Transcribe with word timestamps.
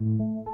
Trees 0.00 0.16
crawl 0.16 0.49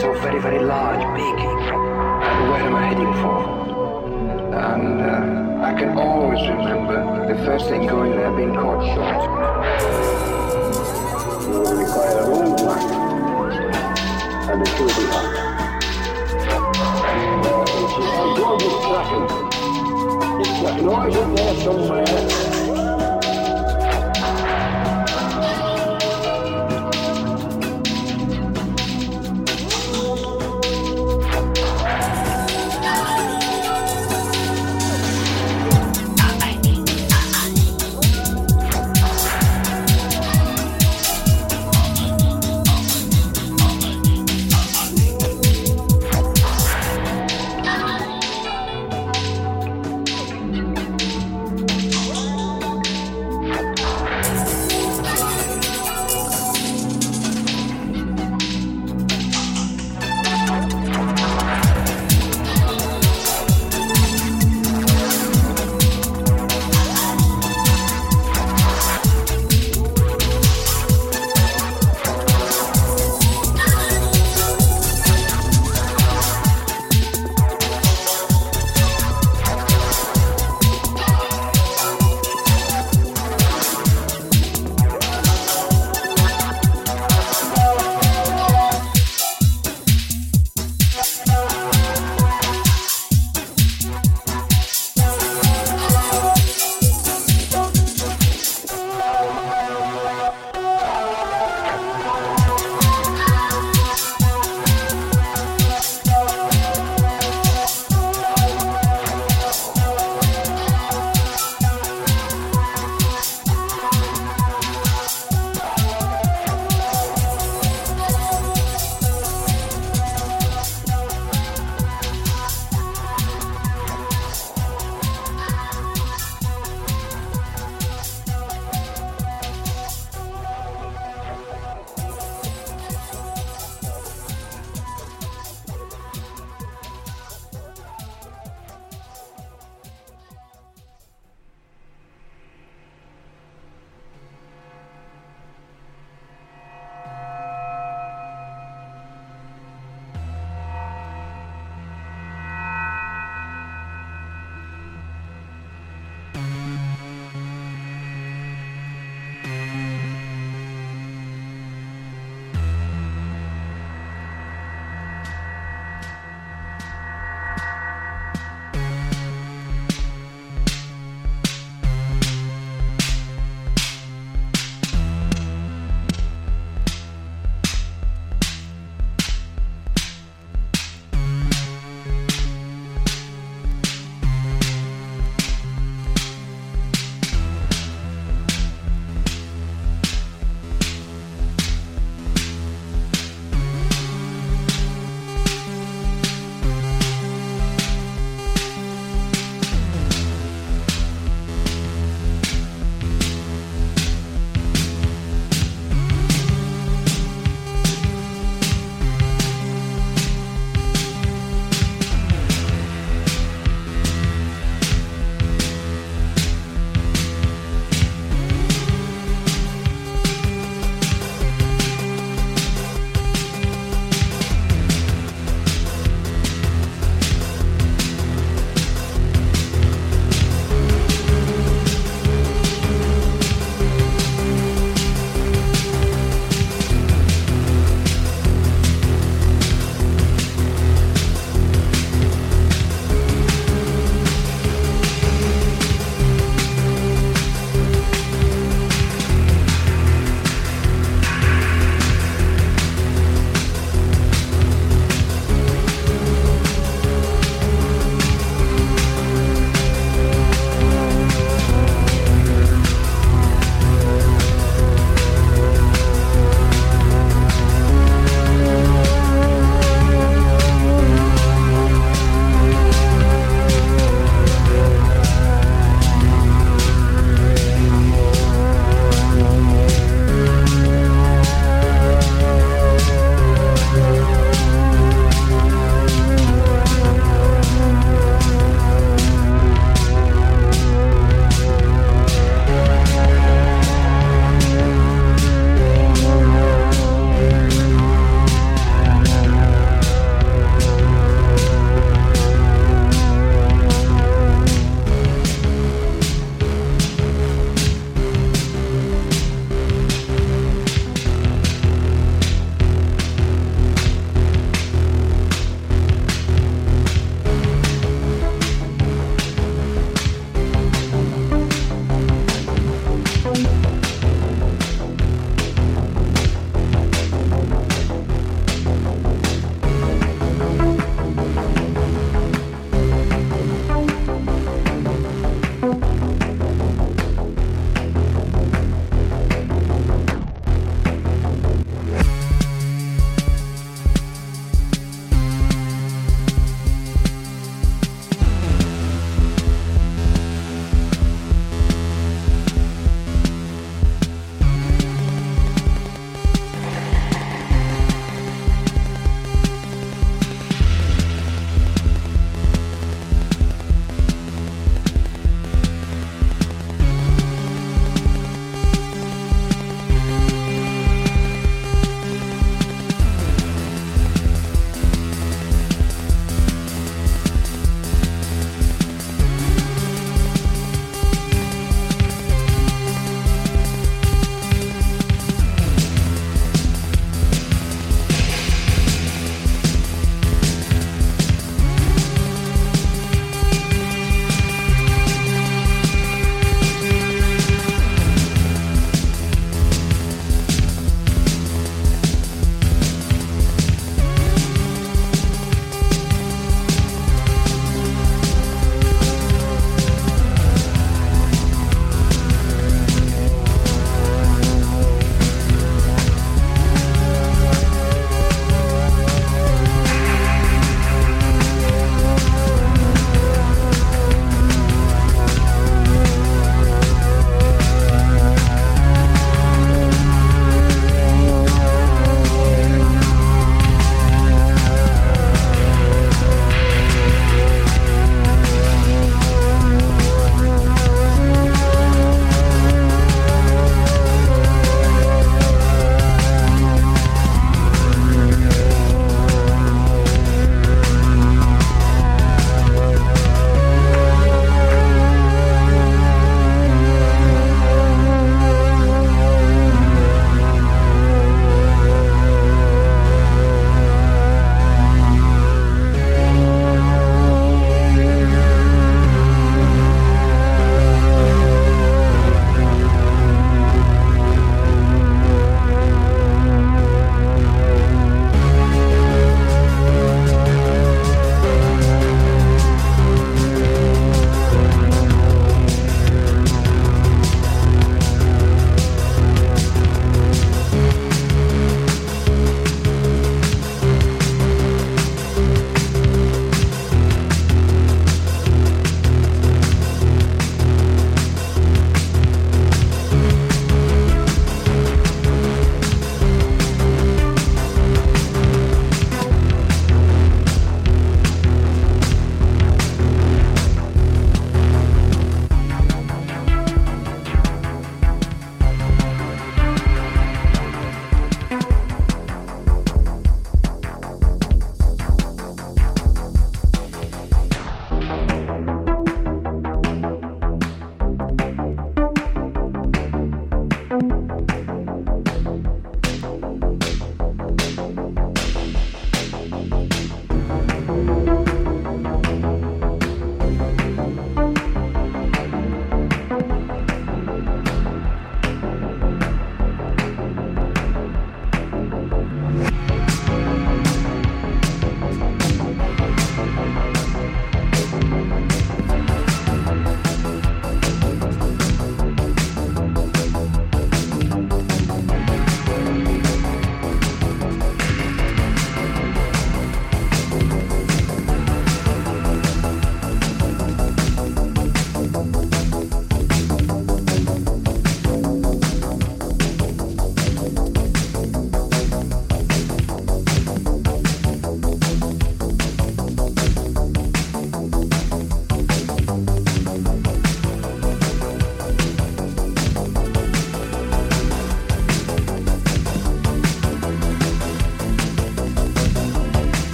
so 0.00 0.12
very, 0.20 0.40
very 0.40 0.60
large, 0.60 1.00
big. 1.16 1.38
And 1.40 2.50
where 2.50 2.62
am 2.62 2.74
I 2.76 2.86
heading 2.86 3.12
for? 3.20 3.38
And 4.54 5.00
uh, 5.00 5.64
I 5.64 5.72
can 5.76 5.98
always 5.98 6.40
remember 6.48 7.26
the 7.26 7.34
first 7.44 7.68
thing 7.68 7.86
going 7.86 8.12
there 8.12 8.30
being 8.36 8.54
caught 8.54 8.84
short. 8.94 9.22
You 11.42 11.60
will 11.60 11.76
require 11.82 12.18
a 12.18 12.28
long 12.30 12.56
life, 12.62 12.90
and 14.50 14.62
it 14.62 14.72
will 14.78 14.86
be 14.86 15.04
hot. 15.10 15.34
It's 17.80 18.06
a 18.06 18.34
gorgeous 18.38 18.76
kraken. 18.86 19.24
It's 20.40 20.58
an 20.80 20.86
orchid 20.86 21.28
there 21.36 21.54
somewhere. 21.64 22.47